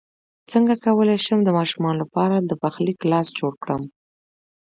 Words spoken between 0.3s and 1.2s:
څنګه کولی